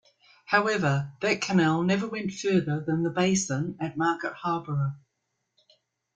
[0.47, 4.95] However, that canal never went further than the basin at Market Harborough.